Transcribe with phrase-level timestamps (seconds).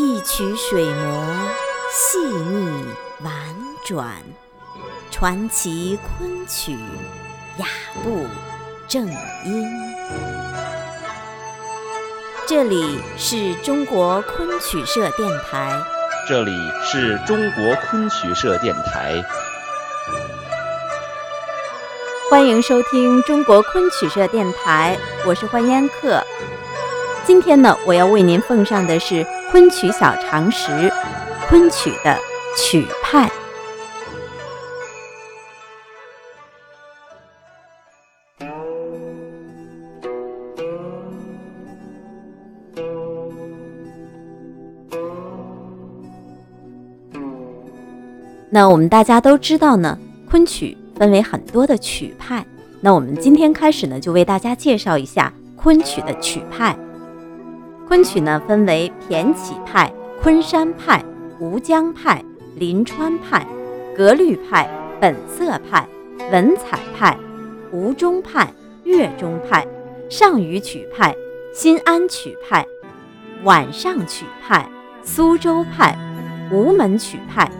[0.00, 1.26] 一曲水磨
[1.90, 2.84] 细腻
[3.24, 3.32] 婉
[3.84, 4.06] 转，
[5.10, 6.76] 传奇昆曲
[7.56, 7.66] 雅
[8.04, 8.24] 步
[8.86, 9.68] 正音。
[12.46, 15.76] 这里是中国昆曲社电台，
[16.28, 16.52] 这里
[16.84, 19.20] 是中国昆曲社电台，
[22.30, 26.22] 欢迎收听中国昆曲社电台，我是欢烟客。
[27.26, 30.92] 今天呢，我要为您奉上的是昆曲小常识，
[31.48, 32.16] 昆曲的
[32.56, 33.30] 曲派。
[48.50, 52.44] 那我们大家都知道呢，昆曲分为很多的曲派。
[52.80, 56.76] 那我们今天开始呢，就为大家介绍一下昆曲的曲派。
[57.88, 61.02] 昆曲呢分为骈起派、昆山派、
[61.40, 62.22] 吴江派、
[62.54, 63.46] 临川派、
[63.96, 64.68] 格律派、
[65.00, 65.88] 本色派、
[66.30, 67.16] 文采派、
[67.72, 68.52] 吴中派、
[68.84, 69.66] 乐中派、
[70.10, 71.16] 上虞曲派、
[71.54, 72.66] 新安曲派、
[73.42, 74.70] 晚上曲派、
[75.02, 75.96] 苏州派、
[76.52, 77.50] 吴门曲派。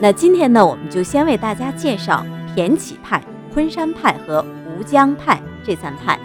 [0.00, 2.24] 那今天呢，我们就先为大家介绍
[2.56, 3.22] 骈起派、
[3.52, 6.18] 昆山派和吴江派这三派。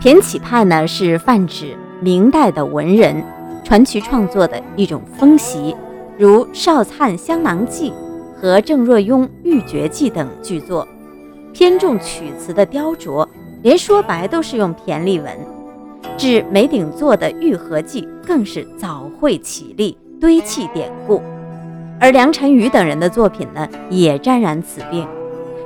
[0.00, 3.20] 骈起派呢，是泛指明代的文人
[3.64, 5.74] 传奇创作的一种风习，
[6.16, 7.90] 如邵灿《香囊记》
[8.40, 10.86] 和郑若庸《玉绝记》等剧作，
[11.52, 13.26] 偏重曲词的雕琢，
[13.62, 15.36] 连说白都是用骈俪文。
[16.16, 21.20] 至梅鼎作的《玉和记》更是早会起立，堆砌典故，
[21.98, 25.04] 而梁辰宇等人的作品呢，也沾染此病。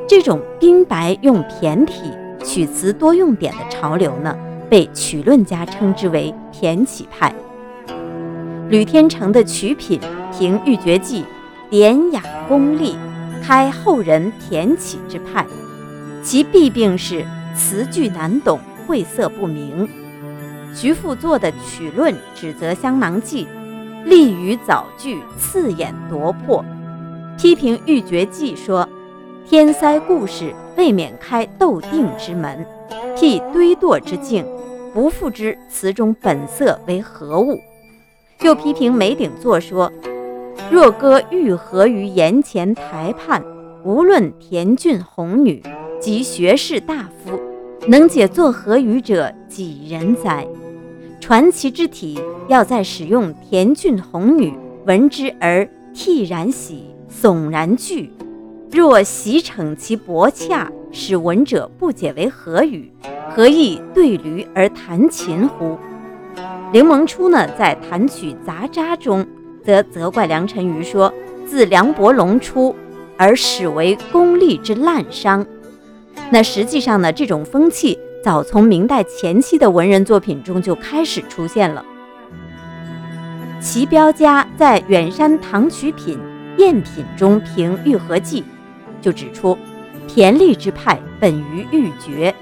[0.08, 2.10] 这种冰白用骈体、
[2.44, 4.36] 曲词多用典的潮流呢，
[4.68, 7.32] 被曲论家称之为骈起派。
[8.68, 10.00] 吕天成的曲品
[10.36, 11.22] 评《玉绝记》，
[11.70, 12.96] 典雅功丽，
[13.42, 15.46] 开后人骈起之派。
[16.22, 19.88] 其弊病是词句难懂，晦涩不明。
[20.74, 23.46] 徐复作的曲论指责《香囊记》
[24.08, 26.64] 利于藻句，刺眼夺魄；
[27.38, 28.88] 批评《玉绝记》说
[29.46, 32.66] 天塞故事未免开斗定之门，
[33.16, 34.44] 辟堆垛之境，
[34.92, 37.58] 不复知词中本色为何物。
[38.40, 39.92] 又批评梅鼎作说
[40.70, 43.42] 若歌玉合于檐前台畔，
[43.84, 45.62] 无论田俊红女
[46.00, 47.38] 及学士大夫，
[47.86, 50.46] 能解作何语者几人哉？
[51.20, 54.52] 传奇之体，要在使用田俊红女，
[54.86, 58.12] 闻之而涕然喜，悚然惧。
[58.78, 62.90] 若习逞其薄洽，使闻者不解为何语，
[63.30, 65.78] 何意对驴而弹琴乎？
[66.72, 69.26] 柠檬初呢，在《弹曲杂渣》中，
[69.62, 71.12] 则责怪梁辰瑜说
[71.46, 72.74] ：“自梁伯龙出，
[73.18, 75.44] 而始为功利之滥觞。”
[76.32, 77.98] 那实际上呢，这种风气。
[78.24, 81.84] 早从明代前期的文人作品中就开始出现了。
[83.60, 86.16] 齐彪家在《远山唐曲品
[86.56, 88.42] 赝品》中评《玉和记》，
[89.02, 89.58] 就指出
[90.08, 92.32] 骈俪之派本于玉珏。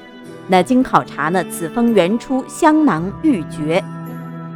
[0.47, 3.83] 那经考察呢，此风原出香囊玉珏，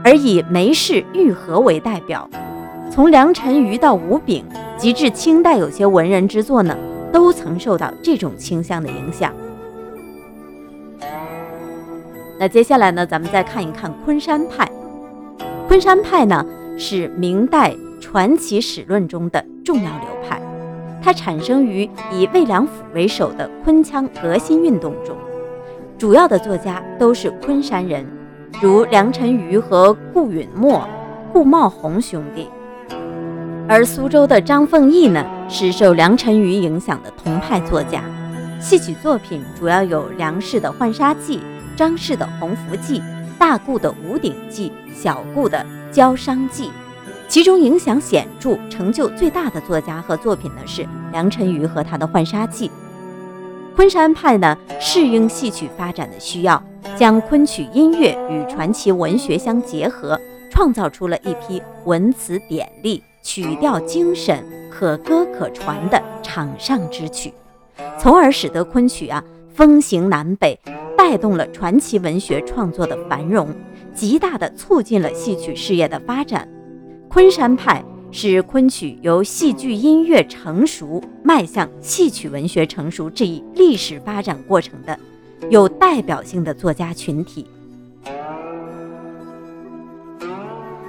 [0.04, 2.28] 而以梅氏玉和为代表。
[2.91, 4.44] 从梁辰瑜到吴炳，
[4.76, 6.76] 及至清代有些文人之作呢，
[7.12, 9.32] 都曾受到这种倾向的影响。
[12.38, 14.69] 那接下来呢，咱们再看一看昆山派。
[15.66, 16.44] 昆山派呢
[16.76, 20.41] 是明代传奇史论中的重要流派，
[21.04, 25.15] 它产生于以魏良辅为首的昆腔革新运动中，
[25.98, 28.06] 主要的作家都是昆山人，
[28.62, 30.88] 如梁辰瑜和顾允墨、
[31.31, 32.48] 顾茂宏兄弟。
[33.69, 38.03] 而苏州的张凤毅呢，是受梁辰瑜影响的同派作家，
[38.58, 41.37] 戏曲作品主要有梁氏的《浣纱记》。
[41.76, 43.00] 张氏的《鸿福记》，
[43.38, 45.58] 大顾的《吴鼎记》，小顾的
[45.94, 46.69] 《焦商记》，
[47.29, 52.69] 其中影响显著、成就最大的作家和作品呢是梁辰瑜和他的《浣纱记》。
[53.75, 56.62] 昆山派呢适应戏曲发展的需要，
[56.97, 67.32] 将昆曲音乐与传奇文学相结合，创造出了一批文词典丽、曲调精神、可歌可传的场上之曲，
[67.99, 69.23] 从而使得昆曲啊
[69.53, 70.59] 风行南北。
[70.97, 73.55] 带动了传奇文学创作的繁荣，
[73.93, 76.49] 极大地促进了戏曲事业的发展。
[77.14, 77.81] 昆山派
[78.11, 84.99] 是昆曲由戏剧音乐成熟迈向戏曲文学成熟这一历史发展过程的
[85.49, 87.46] 有代表性的作家群体。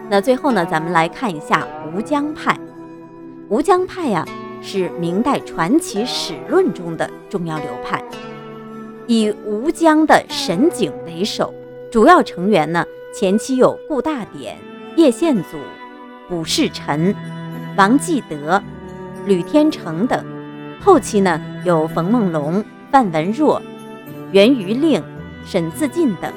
[0.09, 2.59] 那最后呢，咱们来看一下吴江派。
[3.47, 4.25] 吴江派呀，
[4.63, 8.03] 是明代传奇史论中的重要流派，
[9.05, 11.53] 以吴江的沈景为首，
[11.91, 12.83] 主要成员呢，
[13.13, 14.57] 前期有顾大典、
[14.95, 15.57] 叶宪祖、
[16.27, 17.13] 卜世臣、
[17.77, 18.61] 王继德、
[19.25, 20.19] 吕天成等；
[20.81, 23.61] 后期呢，有冯梦龙、范文若、
[24.31, 25.03] 袁余令、
[25.45, 26.31] 沈自尽等。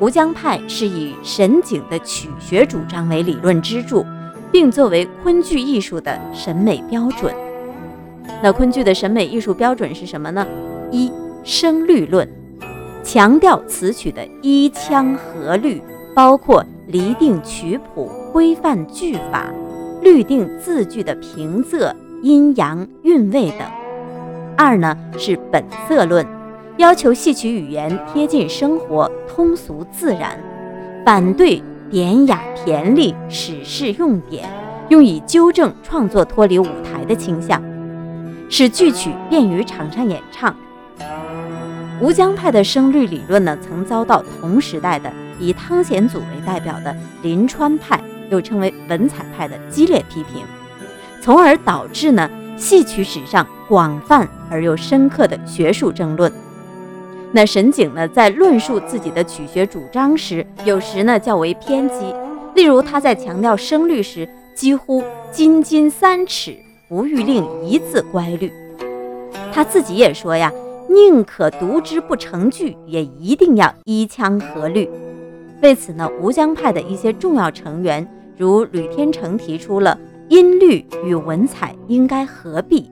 [0.00, 4.06] 吴江派是以沈景的曲学主张为理论支柱，
[4.52, 7.34] 并作为昆剧艺术的审美标准。
[8.42, 10.46] 那昆剧的审美艺术标准是什么呢？
[10.92, 11.12] 一
[11.42, 12.28] 声律论，
[13.02, 15.82] 强调词曲的一腔和律，
[16.14, 19.46] 包括厘定曲谱、规范句法、
[20.02, 21.92] 律定字句的平仄、
[22.22, 23.60] 阴阳、韵味等。
[24.56, 26.26] 二呢是本色论。
[26.76, 30.38] 要求戏曲语言贴近生活、通俗自然，
[31.04, 31.60] 反对
[31.90, 34.48] 典雅骈俪、史事用典，
[34.88, 37.60] 用以纠正创作脱离舞台的倾向，
[38.48, 40.54] 使剧曲便于场上演唱。
[42.00, 50.44] 吴江派的声律理论呢，曾遭到同时代的以汤显祖为代表的临川派，又称为文采派的激烈批评，
[51.20, 56.32] 从而导致呢戏曲史上广泛而又深刻的学术争论。
[57.32, 62.14] 那沈景呢，在论述自己的曲学主张时，有时呢较为偏激。
[62.54, 66.56] 例如，他在强调声律时，几乎斤斤三尺，
[66.88, 68.50] 不欲令一字乖律。
[69.52, 70.50] 他自己也说呀，
[70.88, 74.88] 宁可读之不成句，也一定要一腔合律。
[75.60, 79.98] 为此呢，吴江派的一些重要成员，如吕天成提出了
[80.28, 82.88] 音律与文采应该合璧，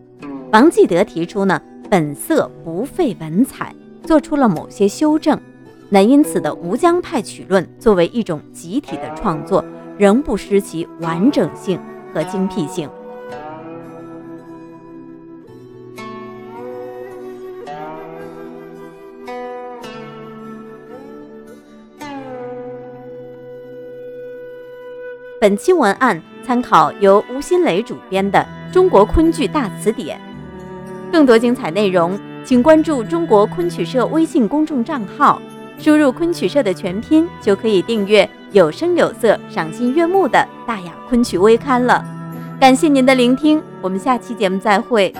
[0.52, 3.74] 王继德提出呢，本色不废文采。
[4.04, 5.36] 做出了某些修正，
[5.88, 9.64] 那因此的吴江派曲论作为一种集体的创作，
[9.98, 11.76] 仍不失其完整性
[12.14, 12.88] 和精辟性。
[25.46, 28.44] 本期文案参考由吴新磊主编的
[28.74, 30.18] 《中国昆剧大词典》，
[31.12, 32.18] 更多精彩内容。
[32.44, 35.40] 请关注中国昆曲社微信公众账号，
[35.78, 42.04] 输入昆曲社的全拼，就可以订阅有声有色、赏心悦目的大雅昆曲微刊了。
[42.58, 45.14] 感谢您的聆听，我们下期节目再会。